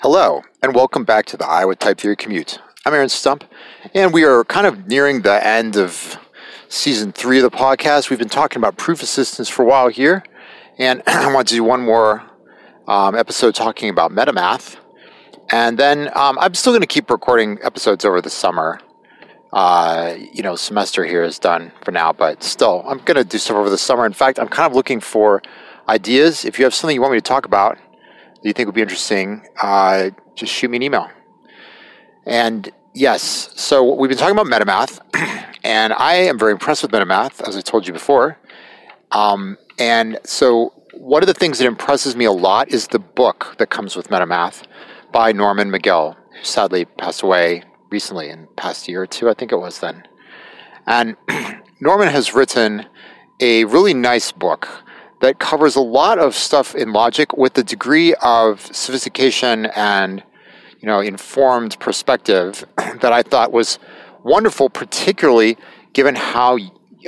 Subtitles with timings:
[0.00, 2.58] Hello, and welcome back to the Iowa Type Theory Commute.
[2.86, 3.44] I'm Aaron Stump,
[3.94, 6.18] and we are kind of nearing the end of
[6.68, 8.08] season three of the podcast.
[8.08, 10.24] We've been talking about proof assistants for a while here,
[10.78, 12.22] and I want to do one more
[12.88, 14.76] um, episode talking about MetaMath.
[15.50, 18.80] And then um, I'm still going to keep recording episodes over the summer.
[19.52, 23.36] Uh, you know, semester here is done for now, but still, I'm going to do
[23.36, 24.06] stuff over the summer.
[24.06, 25.42] In fact, I'm kind of looking for
[25.88, 26.44] ideas.
[26.46, 27.78] If you have something you want me to talk about
[28.42, 31.08] that you think would be interesting, uh, just shoot me an email.
[32.26, 35.00] And yes, so we've been talking about MetaMath,
[35.64, 38.38] and I am very impressed with MetaMath, as I told you before.
[39.12, 43.54] Um, and so, one of the things that impresses me a lot is the book
[43.58, 44.62] that comes with MetaMath
[45.12, 49.34] by Norman Megill, who sadly passed away recently in the past year or two, I
[49.34, 50.06] think it was then.
[50.86, 51.16] And
[51.80, 52.86] Norman has written
[53.40, 54.68] a really nice book
[55.22, 60.22] that covers a lot of stuff in logic with a degree of sophistication and
[60.80, 63.78] you know informed perspective that I thought was
[64.24, 65.56] wonderful, particularly
[65.92, 66.58] given how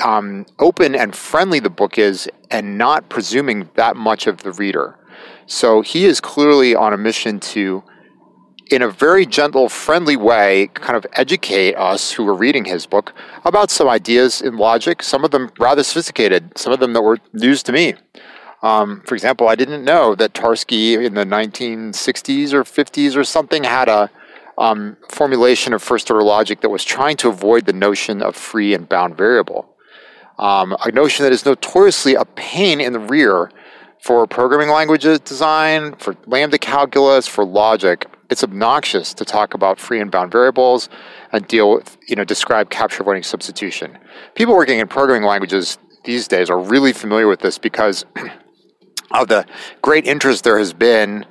[0.00, 4.96] um, open and friendly the book is, and not presuming that much of the reader.
[5.46, 7.82] So he is clearly on a mission to,
[8.70, 13.12] in a very gentle, friendly way, kind of educate us who were reading his book
[13.44, 15.02] about some ideas in logic.
[15.02, 17.94] Some of them rather sophisticated, some of them that were news to me.
[18.62, 23.64] Um, for example, I didn't know that Tarski in the 1960s or 50s or something
[23.64, 24.10] had a
[24.56, 28.72] um, formulation of first order logic that was trying to avoid the notion of free
[28.72, 29.68] and bound variable.
[30.38, 33.50] Um, a notion that is notoriously a pain in the rear
[34.00, 38.06] for programming languages design, for lambda calculus, for logic.
[38.30, 40.88] It's obnoxious to talk about free and bound variables
[41.32, 43.98] and deal with, you know, describe capture avoiding substitution.
[44.34, 48.04] People working in programming languages these days are really familiar with this because
[49.10, 49.46] of the
[49.82, 51.26] great interest there has been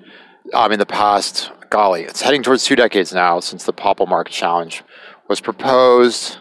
[0.54, 4.84] um, in the past, golly, it's heading towards two decades now since the POPLmark Challenge
[5.28, 6.38] was proposed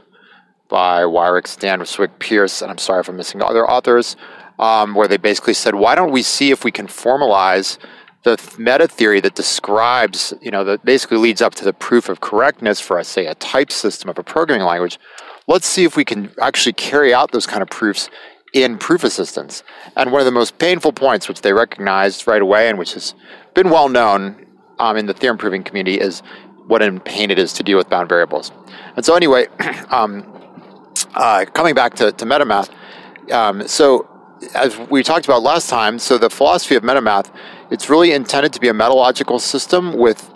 [0.68, 4.16] by Weirich, Zdancewic, Pierce, and I'm sorry if I'm missing other authors,
[4.58, 7.78] um, where they basically said, why don't we see if we can formalize
[8.24, 12.20] the meta theory that describes, you know, that basically leads up to the proof of
[12.20, 14.98] correctness for, say, a type system of a programming language.
[15.48, 18.08] Let's see if we can actually carry out those kind of proofs
[18.52, 19.64] in proof assistants.
[19.96, 23.14] And one of the most painful points, which they recognized right away and which has
[23.54, 24.46] been well known
[24.78, 26.20] um, in the theorem proving community, is
[26.66, 28.52] what a pain it is to deal with bound variables.
[28.94, 29.46] And so, anyway,
[29.90, 30.28] um,
[31.14, 32.70] uh, coming back to, to MetaMath,
[33.32, 34.08] um, so
[34.54, 37.32] as we talked about last time, so the philosophy of MetaMath,
[37.70, 40.30] it's really intended to be a metalogical system with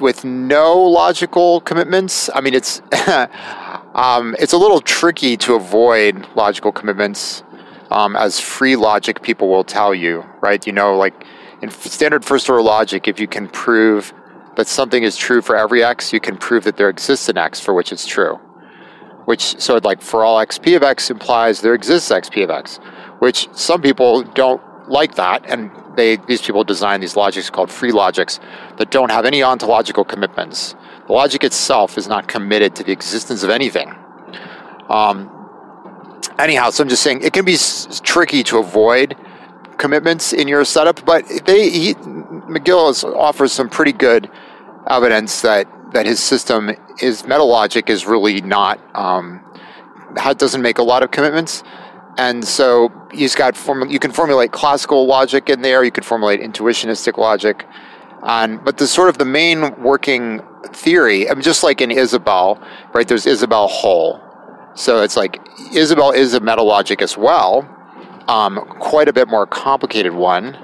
[0.00, 2.30] with no logical commitments.
[2.34, 2.80] I mean, it's
[3.94, 7.42] Um, it's a little tricky to avoid logical commitments,
[7.90, 10.66] um, as free logic people will tell you, right?
[10.66, 11.26] You know, like
[11.60, 14.14] in standard first order logic, if you can prove
[14.56, 17.60] that something is true for every x, you can prove that there exists an x
[17.60, 18.36] for which it's true.
[19.26, 22.50] Which, so like for all x p of x implies there exists x p of
[22.50, 22.80] x,
[23.22, 24.60] which some people don't
[24.90, 28.40] like that, and they these people design these logics called free logics
[28.78, 30.74] that don't have any ontological commitments.
[31.06, 33.94] The logic itself is not committed to the existence of anything.
[34.88, 35.16] Um,
[36.36, 39.16] anyhow, so I'm just saying it can be s- tricky to avoid
[39.78, 44.28] commitments in your setup, but they he, Megill offers some pretty good
[44.88, 49.40] evidence that that his system is metalogic is really not um,
[50.38, 51.62] doesn't make a lot of commitments.
[52.18, 55.82] And so he's got form, you can formulate classical logic in there.
[55.82, 57.66] You can formulate intuitionistic logic,
[58.22, 60.42] and but the sort of the main working
[60.72, 62.62] theory, I mean, just like in Isabelle,
[62.92, 63.06] right?
[63.06, 64.20] There's Isabelle HOL.
[64.74, 65.40] So it's like
[65.74, 67.68] Isabelle is a metalogic as well,
[68.28, 70.56] um, quite a bit more complicated one.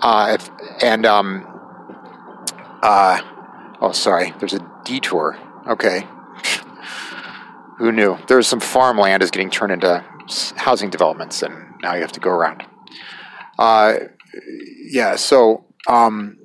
[0.00, 0.50] Uh, if,
[0.82, 1.46] and, um,
[2.82, 3.20] uh,
[3.80, 5.38] oh, sorry, there's a detour.
[5.66, 6.06] Okay.
[7.78, 8.18] Who knew?
[8.28, 10.04] There's some farmland is getting turned into
[10.56, 12.64] housing developments, and now you have to go around.
[13.58, 13.94] Uh,
[14.90, 16.38] yeah, so um,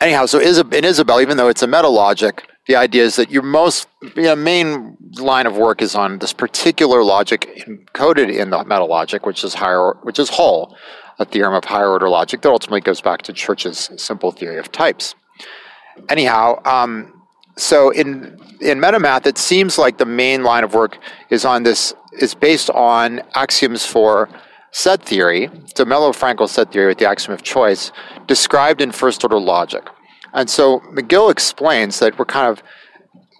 [0.00, 3.42] anyhow, so in Isabelle, even though it's a meta logic, the idea is that your
[3.42, 8.64] most you know, main line of work is on this particular logic encoded in the
[8.64, 10.76] meta logic, which is higher, which is HOL,
[11.18, 14.72] a theorem of higher order logic that ultimately goes back to Church's simple theory of
[14.72, 15.14] types.
[16.08, 17.22] Anyhow, um,
[17.56, 20.98] so in in MetaMath, it seems like the main line of work
[21.30, 24.28] is on this is based on axioms for
[24.70, 27.92] set theory, the Zermelo-Fraenkel set theory with the axiom of choice,
[28.26, 29.88] described in first order logic.
[30.32, 32.62] And so Megill explains that we're kind of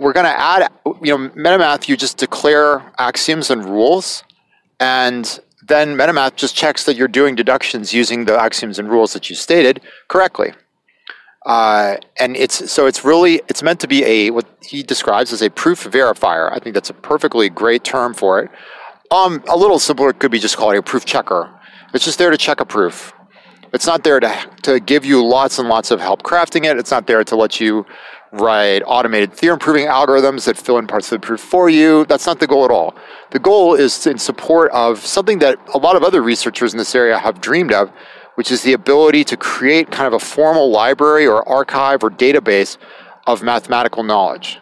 [0.00, 0.71] we're going to add,
[1.03, 4.25] you know, MetaMath, you just declare axioms and rules,
[4.81, 9.31] and then MetaMath just checks that you're doing deductions using the axioms and rules that
[9.31, 10.53] you stated correctly.
[11.44, 15.43] Uh, and it's so it's really it's meant to be a what he describes as
[15.43, 16.50] a proof verifier.
[16.50, 18.50] I think that's a perfectly great term for it.
[19.11, 21.50] Um, a little simpler could be just it a proof checker.
[21.93, 23.12] It's just there to check a proof.
[23.75, 26.79] It's not there to to give you lots and lots of help crafting it.
[26.79, 27.85] It's not there to let you
[28.32, 32.05] write automated theorem proving algorithms that fill in parts of the proof for you.
[32.06, 32.96] That's not the goal at all.
[33.31, 36.94] The goal is in support of something that a lot of other researchers in this
[36.94, 37.93] area have dreamed of,
[38.35, 42.77] which is the ability to create kind of a formal library or archive or database
[43.27, 44.59] of mathematical knowledge.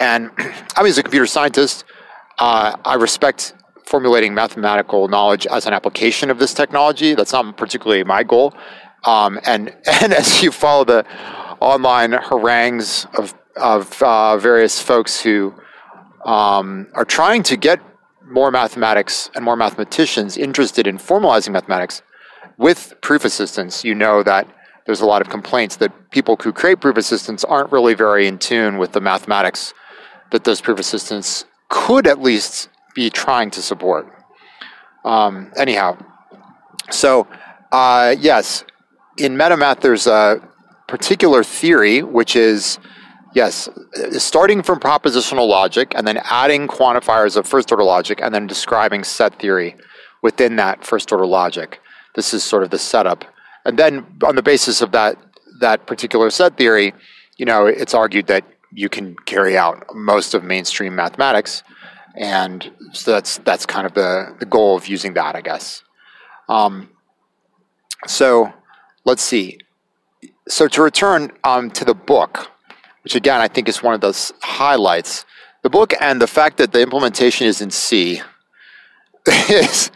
[0.00, 1.84] And I mean, as a computer scientist,
[2.38, 3.54] uh, I respect
[3.84, 7.14] formulating mathematical knowledge as an application of this technology.
[7.14, 8.54] That's not particularly my goal.
[9.04, 11.06] Um, and, and as you follow the
[11.60, 15.54] online harangues of, of uh, various folks who
[16.24, 17.80] um, are trying to get
[18.24, 22.02] more mathematics and more mathematicians interested in formalizing mathematics,
[22.58, 24.46] with proof assistants, you know that
[24.86, 28.38] there's a lot of complaints that people who create proof assistants aren't really very in
[28.38, 29.72] tune with the mathematics
[30.30, 34.06] that those proof assistants could at least be trying to support.
[35.04, 35.98] Um, anyhow,
[36.90, 37.26] so
[37.70, 38.64] uh, yes,
[39.18, 40.40] in MetaMath, there's a
[40.88, 42.78] particular theory which is
[43.34, 43.68] yes,
[44.12, 49.04] starting from propositional logic and then adding quantifiers of first order logic and then describing
[49.04, 49.76] set theory
[50.22, 51.80] within that first order logic.
[52.14, 53.24] This is sort of the setup.
[53.64, 55.16] And then on the basis of that
[55.60, 56.92] that particular set theory,
[57.36, 61.62] you know, it's argued that you can carry out most of mainstream mathematics.
[62.16, 65.82] And so that's that's kind of the, the goal of using that, I guess.
[66.48, 66.90] Um,
[68.06, 68.52] so
[69.04, 69.58] let's see.
[70.48, 72.50] So to return um, to the book,
[73.04, 75.24] which again I think is one of those highlights,
[75.62, 78.20] the book and the fact that the implementation is in C
[79.48, 79.90] is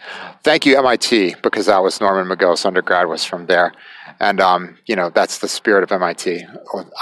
[0.47, 3.73] thank you MIT because that was Norman Megill's undergrad was from there,
[4.21, 6.47] and um, you know that's the spirit of MIT.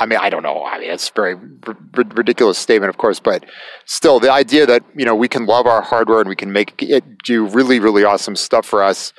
[0.01, 0.65] I mean, I don't know.
[0.65, 1.35] I mean, it's a very
[1.67, 1.77] r-
[2.15, 3.45] ridiculous statement, of course, but
[3.85, 6.83] still, the idea that you know we can love our hardware and we can make
[6.83, 9.13] it do really, really awesome stuff for us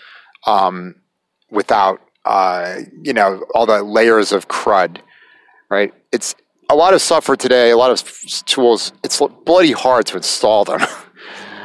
[0.48, 0.96] um,
[1.52, 4.98] without uh, you know all the layers of crud,
[5.70, 5.94] right?
[6.12, 6.34] It's
[6.68, 8.04] a lot of software today, a lot of
[8.46, 8.92] tools.
[9.04, 10.82] It's bloody hard to install them.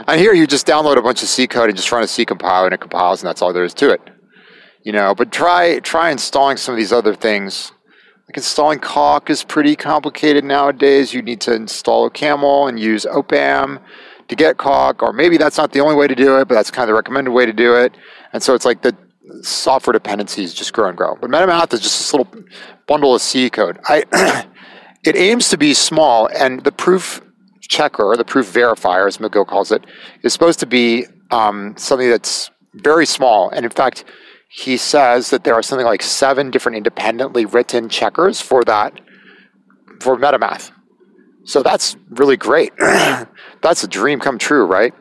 [0.06, 2.24] And here you just download a bunch of C code and just run a C
[2.24, 4.00] compile and it compiles and that's all there is to it.
[4.82, 7.72] You know, but try try installing some of these other things.
[8.28, 11.12] Like installing Coq is pretty complicated nowadays.
[11.12, 13.80] You need to install OCaml and use OPAM
[14.28, 16.70] to get Coq, or maybe that's not the only way to do it, but that's
[16.70, 17.96] kind of the recommended way to do it.
[18.32, 18.96] And so it's like the
[19.42, 21.16] software dependencies just grow and grow.
[21.20, 22.32] But MetaMath is just this little
[22.86, 23.80] bundle of C code.
[23.84, 24.04] I
[25.04, 27.20] it aims to be small, and the proof
[27.70, 29.86] checker, the proof verifier, as Megill calls it,
[30.22, 33.48] is supposed to be um, something that's very small.
[33.48, 34.04] And in fact,
[34.48, 39.00] he says that there are something like seven different independently written checkers for that,
[40.00, 40.72] for MetaMath.
[41.44, 42.72] So that's really great.
[42.78, 44.92] that's a dream come true, right?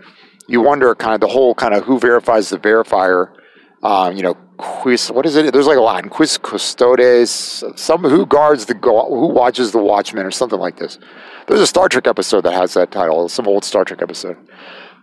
[0.47, 3.33] You wonder kind of the whole kind of who verifies the verifier,
[3.81, 5.53] um, you know, quiz, what is it?
[5.53, 10.31] There's like a Latin, quis custodes, some who guards the, who watches the watchman or
[10.31, 10.99] something like this.
[11.47, 14.37] There's a Star Trek episode that has that title, some old Star Trek episode.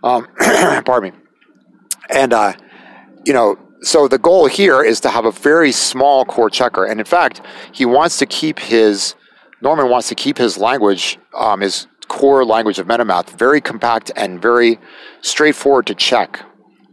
[0.03, 1.19] Um, pardon me.
[2.09, 2.53] And, uh,
[3.25, 6.85] you know, so the goal here is to have a very small core checker.
[6.85, 9.15] And in fact, he wants to keep his,
[9.61, 14.39] Norman wants to keep his language, um, his core language of MetaMath, very compact and
[14.39, 14.79] very
[15.21, 16.43] straightforward to check,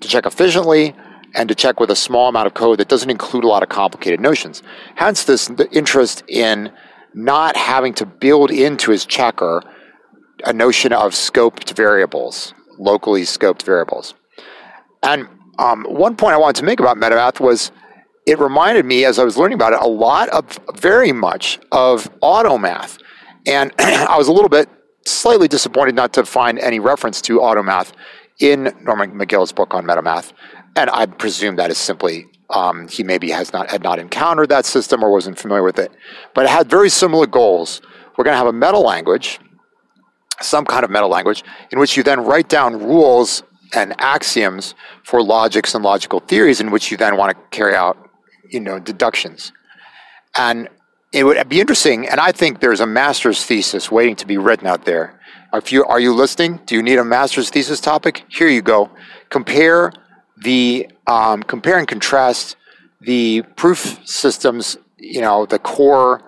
[0.00, 0.94] to check efficiently
[1.34, 3.68] and to check with a small amount of code that doesn't include a lot of
[3.68, 4.62] complicated notions.
[4.94, 6.72] Hence, this interest in
[7.14, 9.62] not having to build into his checker
[10.44, 14.14] a notion of scoped variables, locally scoped variables.
[15.02, 17.70] And um, one point I wanted to make about MetaMath was
[18.26, 22.08] it reminded me, as I was learning about it, a lot of very much of
[22.20, 22.98] AutoMath.
[23.46, 24.68] And I was a little bit
[25.06, 27.92] slightly disappointed not to find any reference to AutoMath
[28.40, 30.32] in Norman Megill's book on MetaMath.
[30.76, 34.66] And I presume that is simply um, he maybe has not had not encountered that
[34.66, 35.92] system or wasn't familiar with it,
[36.34, 37.80] but it had very similar goals.
[38.16, 39.40] We're going to have a meta language,
[40.40, 43.42] some kind of meta language, in which you then write down rules
[43.74, 47.96] and axioms for logics and logical theories, in which you then want to carry out,
[48.50, 49.52] you know, deductions.
[50.36, 50.68] And
[51.12, 54.66] it would be interesting, and I think there's a master's thesis waiting to be written
[54.66, 55.20] out there.
[55.52, 56.60] If you are you listening?
[56.66, 58.24] Do you need a master's thesis topic?
[58.28, 58.90] Here you go.
[59.30, 59.92] Compare
[60.44, 62.56] the um, compare and contrast
[63.00, 66.22] the proof systems, you know, the core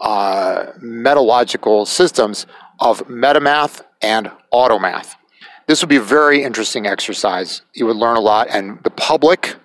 [0.00, 2.46] uh, metalogical systems
[2.80, 5.14] of MetaMath and AutoMath.
[5.66, 7.62] This would be a very interesting exercise.
[7.74, 9.56] You would learn a lot, and the public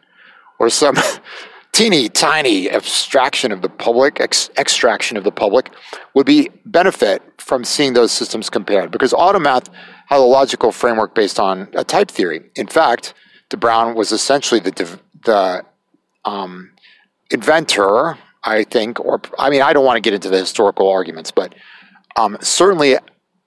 [0.59, 0.97] or some
[1.71, 5.71] teeny tiny abstraction of the public, ex- extraction of the public,
[6.13, 9.69] would be benefit from seeing those systems compared because Automath
[10.07, 12.41] has a logical framework based on a type theory.
[12.55, 13.13] In fact,
[13.49, 15.65] de Bruijn was essentially the the
[16.25, 16.71] um,
[17.29, 21.31] inventor, I think, or I mean, I don't want to get into the historical arguments,
[21.31, 21.55] but
[22.15, 22.93] um, certainly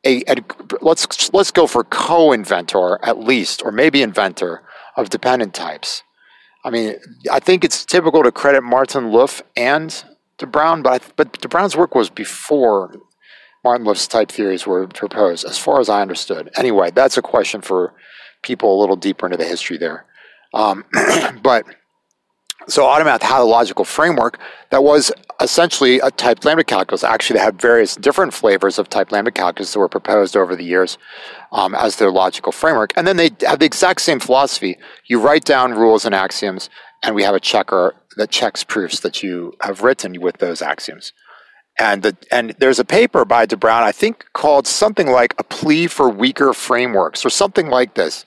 [0.05, 0.37] a, a,
[0.81, 4.63] let's let's go for co-inventor at least, or maybe inventor
[4.97, 6.03] of dependent types.
[6.65, 6.97] I mean,
[7.31, 10.05] I think it's typical to credit Martin Löf and
[10.39, 12.95] de Bruijn, but I, but de Bruijn's work was before
[13.63, 16.51] Martin Löf's type theories were proposed, as far as I understood.
[16.57, 17.95] Anyway, that's a question for
[18.47, 20.05] people a little deeper into the history there.
[20.55, 20.85] Um,
[21.43, 21.65] but
[22.69, 24.39] so Automath had a logical framework
[24.71, 27.05] that was essentially a type lambda calculus.
[27.05, 30.65] Actually, they had various different flavors of type lambda calculus that were proposed over the
[30.65, 30.97] years
[31.53, 32.93] um, as their logical framework.
[32.97, 34.79] And then they have the exact same philosophy.
[35.07, 36.71] You write down rules and axioms,
[37.03, 41.13] and we have a checker that checks proofs that you have written with those axioms.
[41.79, 45.45] And the, and there's a paper by de Bruijn, I think, called something like a
[45.45, 48.25] plea for weaker frameworks or something like this,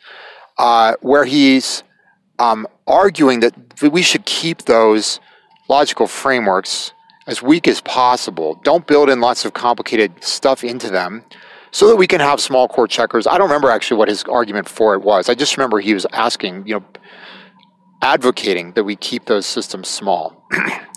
[0.60, 1.84] uh, where he's
[2.38, 5.20] um, arguing that we should keep those
[5.68, 6.94] logical frameworks
[7.27, 8.60] as weak as possible.
[8.63, 11.24] Don't build in lots of complicated stuff into them
[11.72, 13.27] so that we can have small core checkers.
[13.27, 15.29] I don't remember actually what his argument for it was.
[15.29, 16.86] I just remember he was asking, you know,
[18.01, 20.48] advocating that we keep those systems small.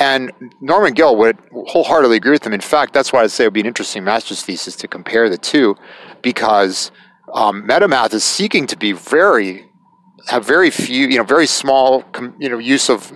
[0.00, 2.54] and Norman Gill would wholeheartedly agree with him.
[2.54, 5.28] In fact, that's why I'd say it would be an interesting master's thesis to compare
[5.28, 5.76] the two,
[6.22, 6.90] because
[7.32, 9.66] um, MetaMath is seeking to be very
[10.28, 12.04] have very few, you know, very small,
[12.38, 13.12] you know, use of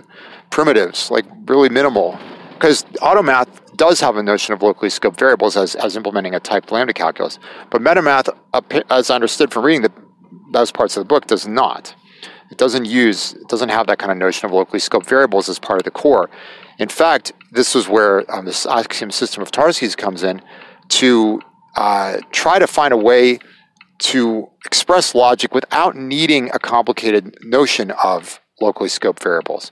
[0.49, 2.17] primitives, like really minimal.
[2.53, 6.71] Because Automath does have a notion of locally scoped variables as, as implementing a typed
[6.71, 7.37] lambda calculus,
[7.69, 8.35] but MetaMath,
[8.89, 9.91] as I understood from reading the,
[10.51, 11.95] those parts of the book, does not.
[12.51, 15.59] It doesn't use, it doesn't have that kind of notion of locally scoped variables as
[15.59, 16.29] part of the core.
[16.77, 20.41] In fact, this is where um, this axiom system of Tarski's comes in
[20.89, 21.41] to
[21.75, 23.39] uh, try to find a way
[23.97, 29.71] to express logic without needing a complicated notion of locally scoped variables.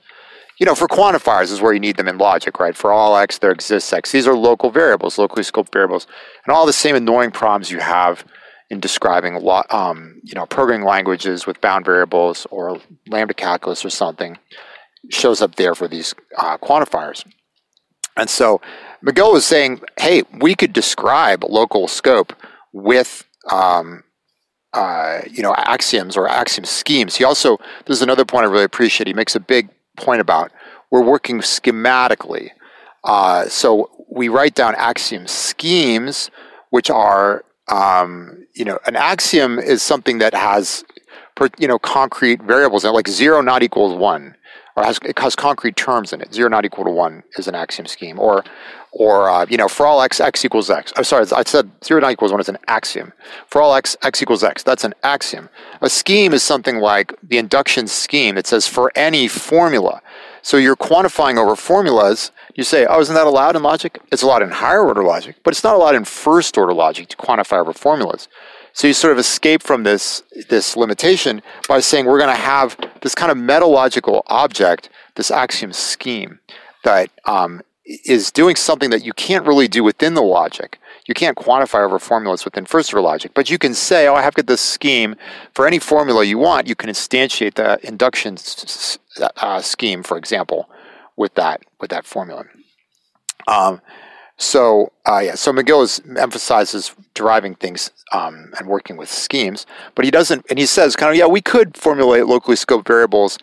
[0.60, 2.76] You know, for quantifiers is where you need them in logic, right?
[2.76, 4.12] For all x, there exists x.
[4.12, 6.08] These are local variables, locally scoped variables,
[6.46, 8.24] and all the same annoying problems you have
[8.70, 9.36] in describing,
[9.72, 14.38] um, you know, programming languages with bound variables or lambda calculus or something
[15.10, 17.26] shows up there for these uh, quantifiers.
[18.16, 18.62] And so
[19.04, 22.34] Megill was saying, hey, we could describe local scope
[22.72, 24.04] with um,
[24.74, 27.16] uh, you know, axioms or axiom schemes.
[27.16, 29.08] He also, this is another point I really appreciate.
[29.08, 30.52] He makes a big point about
[30.90, 32.50] we're working schematically.
[33.04, 36.32] Uh, so we write down axiom schemes,
[36.72, 40.84] which are, um, you know, an axiom is something that has,
[41.60, 44.36] you know, concrete variables, like zero not equals one
[44.76, 46.34] or has, it has concrete terms in it.
[46.34, 48.44] Zero not equal to one is an axiom scheme, or
[48.92, 50.94] or uh, you know, for all x, x equals x.
[50.96, 53.14] I'm sorry, I said zero not equals one is an axiom.
[53.48, 54.64] For all x, x equals x.
[54.64, 55.50] That's an axiom.
[55.82, 58.38] A scheme is something like the induction scheme.
[58.38, 60.02] It says for any formula.
[60.42, 62.32] So you're quantifying over formulas.
[62.56, 64.00] You say, oh, isn't that allowed in logic?
[64.12, 67.18] It's allowed in higher order logic, but it's not allowed in first order logic to
[67.18, 68.28] quantify over formulas.
[68.74, 72.76] So you sort of escape from this this limitation by saying we're going to have
[73.02, 76.40] this kind of metalogical object, this axiom scheme
[76.84, 80.80] that um, is doing something that you can't really do within the logic.
[81.06, 84.22] You can't quantify over formulas within first order logic, but you can say, "Oh, I
[84.24, 85.16] have got this scheme
[85.54, 88.38] for any formula you want." You can instantiate the induction
[89.38, 90.70] uh, scheme, for example,
[91.16, 92.46] with that with that formula.
[93.48, 93.82] Um,
[94.38, 100.06] so uh, yeah, so Megill is, emphasizes deriving things um, and working with schemes, but
[100.06, 103.38] he doesn't, and he says kind of yeah, we could formulate locally scoped variables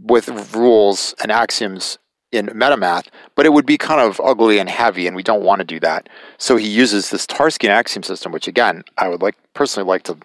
[0.00, 1.98] with rules and axioms
[2.30, 5.60] in MetaMath, but it would be kind of ugly and heavy, and we don't want
[5.60, 6.08] to do that.
[6.36, 10.16] So he uses this Tarskian axiom system, which again I would like personally like to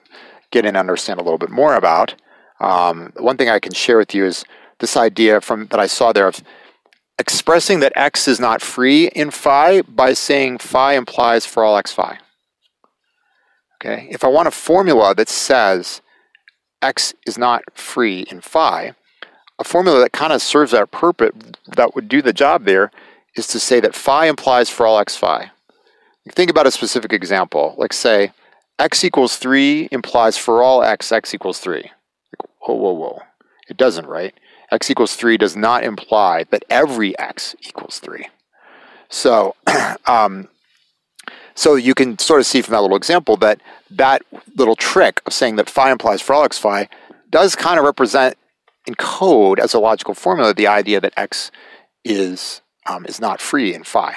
[0.51, 2.13] get in and understand a little bit more about.
[2.59, 4.45] Um, one thing I can share with you is
[4.79, 6.43] this idea from that I saw there of
[7.19, 11.91] expressing that x is not free in phi by saying phi implies for all x
[11.91, 12.19] phi.
[13.81, 16.01] Okay, if I want a formula that says
[16.81, 18.93] x is not free in phi,
[19.59, 21.31] a formula that kind of serves that purpose,
[21.67, 22.91] that would do the job there,
[23.35, 25.51] is to say that phi implies for all x phi.
[26.31, 27.75] Think about a specific example.
[27.77, 28.31] Like say,
[28.79, 31.81] x equals 3 implies for all x, x equals 3.
[31.81, 31.91] Like,
[32.59, 33.21] whoa, whoa, whoa.
[33.69, 34.33] It doesn't, right?
[34.73, 38.27] X equals 3 does not imply that every x equals 3.
[39.09, 39.55] So,
[40.07, 40.49] um,
[41.55, 43.61] so you can sort of see from that little example that
[43.91, 44.23] that
[44.55, 46.89] little trick of saying that phi implies for all x phi
[47.29, 48.35] does kind of represent
[48.89, 51.51] encode as a logical formula the idea that x
[52.03, 54.15] is um, is not free in phi.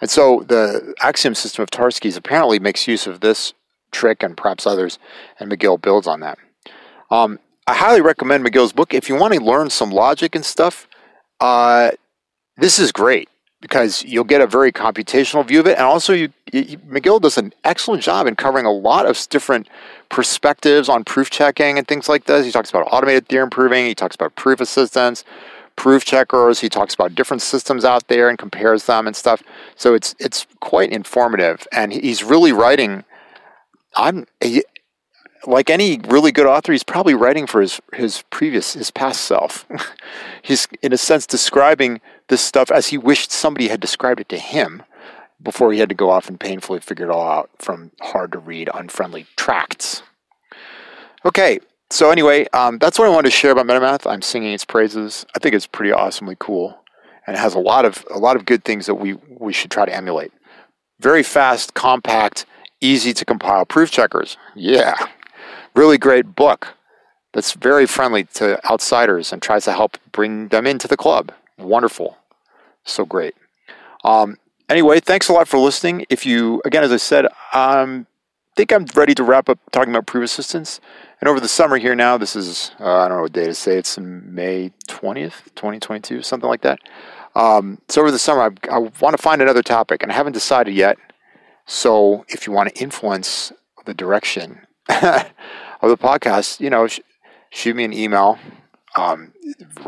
[0.00, 3.54] And so the axiom system of Tarski's apparently makes use of this
[3.90, 4.98] trick and perhaps others,
[5.40, 6.38] and Megill builds on that.
[7.10, 10.86] Um, I highly recommend Megill's book if you want to learn some logic and stuff.
[11.40, 11.92] Uh,
[12.56, 13.28] this is great
[13.62, 17.38] because you'll get a very computational view of it, and also you, you, McGill does
[17.38, 19.68] an excellent job in covering a lot of different
[20.10, 22.44] perspectives on proof checking and things like this.
[22.44, 23.86] He talks about automated theorem proving.
[23.86, 25.24] He talks about proof assistants,
[25.76, 26.60] proof checkers.
[26.60, 29.42] He talks about different systems out there and compares them and stuff.
[29.76, 33.04] So it's it's quite informative, and he's really writing.
[33.96, 34.62] I'm he,
[35.46, 39.66] like any really good author, he's probably writing for his his previous his past self.
[40.42, 44.38] he's in a sense describing this stuff as he wished somebody had described it to
[44.38, 44.82] him
[45.42, 48.38] before he had to go off and painfully figure it all out from hard to
[48.38, 50.02] read, unfriendly tracts.
[51.24, 51.58] Okay,
[51.90, 54.10] so anyway, um, that's what I wanted to share about MetaMath.
[54.10, 55.26] I'm singing its praises.
[55.36, 56.78] I think it's pretty awesomely cool,
[57.26, 59.70] and it has a lot of a lot of good things that we we should
[59.70, 60.32] try to emulate.
[61.00, 62.46] Very fast, compact,
[62.80, 64.36] easy to compile proof checkers.
[64.54, 64.94] Yeah,
[65.74, 66.74] really great book
[67.32, 71.32] that's very friendly to outsiders and tries to help bring them into the club.
[71.58, 72.16] Wonderful,
[72.84, 73.34] so great.
[74.04, 74.38] Um,
[74.68, 76.06] anyway, thanks a lot for listening.
[76.08, 78.06] If you, again, as I said, um,
[78.56, 80.80] think I'm ready to wrap up talking about proof assistants.
[81.20, 83.54] And over the summer here now, this is, uh, I don't know what day to
[83.54, 86.78] say, it's May 20th, 2022, something like that.
[87.34, 90.34] Um, so over the summer, I, I want to find another topic, and I haven't
[90.34, 90.98] decided yet.
[91.66, 93.52] So if you want to influence
[93.86, 94.60] the direction
[95.90, 97.00] of the podcast, you know, sh-
[97.50, 98.38] shoot me an email,
[98.96, 99.32] um,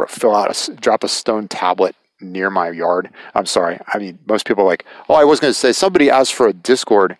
[0.08, 3.10] fill out a, drop a stone tablet near my yard.
[3.34, 3.78] I'm sorry.
[3.92, 6.48] I mean, most people are like, oh, I was going to say somebody asked for
[6.48, 7.16] a Discord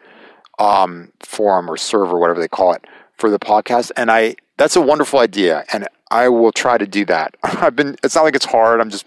[0.58, 2.84] um, forum or server, whatever they call it,
[3.16, 7.04] for the podcast, and I that's a wonderful idea, and I will try to do
[7.06, 7.34] that.
[7.42, 7.96] I've been.
[8.02, 8.80] It's not like it's hard.
[8.80, 9.06] I'm just,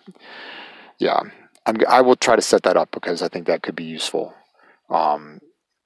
[0.99, 1.19] yeah.
[1.65, 4.33] I'm, I will try to set that up because I think that could be useful
[4.89, 5.39] um,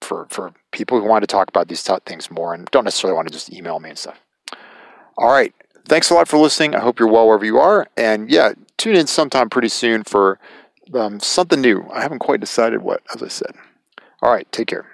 [0.03, 3.27] for for people who want to talk about these things more and don't necessarily want
[3.27, 4.19] to just email me and stuff.
[5.17, 5.53] All right.
[5.85, 6.75] Thanks a lot for listening.
[6.75, 7.87] I hope you're well wherever you are.
[7.97, 10.39] And yeah, tune in sometime pretty soon for
[10.93, 11.87] um, something new.
[11.93, 13.53] I haven't quite decided what, as I said.
[14.21, 14.49] All right.
[14.51, 14.92] Take care.